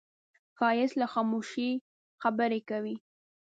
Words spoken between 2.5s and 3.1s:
کوي